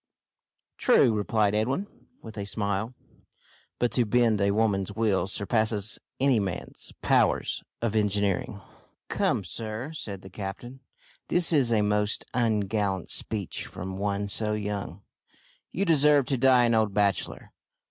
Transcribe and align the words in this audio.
"True," 0.79 1.13
replied 1.13 1.53
Edwin, 1.53 1.85
with 2.23 2.35
a 2.35 2.43
smile, 2.45 2.95
"but 3.77 3.91
to 3.91 4.03
bend 4.03 4.41
a 4.41 4.49
woman's 4.49 4.91
will 4.93 5.27
surpasses 5.27 5.99
any 6.19 6.39
man's 6.39 6.91
powers 7.03 7.63
of 7.83 7.95
engineering!" 7.95 8.59
"Come, 9.09 9.43
sir," 9.45 9.93
said 9.93 10.23
the 10.23 10.29
captain, 10.31 10.79
"that 11.27 11.53
is 11.53 11.71
a 11.71 11.83
most 11.83 12.25
ungallant 12.33 13.11
speech 13.11 13.67
from 13.67 13.95
one 13.95 14.27
so 14.27 14.53
young. 14.53 15.03
You 15.71 15.85
deserve 15.85 16.25
to 16.29 16.35
die 16.37 16.63
an 16.65 16.73
old 16.73 16.95
bachelor. 16.95 17.51